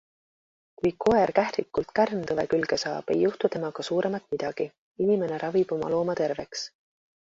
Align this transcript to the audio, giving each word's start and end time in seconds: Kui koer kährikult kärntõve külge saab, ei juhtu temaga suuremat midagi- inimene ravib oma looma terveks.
Kui 0.79 0.91
koer 1.03 1.31
kährikult 1.39 1.91
kärntõve 1.99 2.45
külge 2.53 2.79
saab, 2.85 3.13
ei 3.17 3.21
juhtu 3.25 3.51
temaga 3.57 3.85
suuremat 3.91 4.27
midagi- 4.37 4.67
inimene 5.07 5.39
ravib 5.45 5.75
oma 5.77 5.93
looma 5.97 6.17
terveks. 6.23 6.65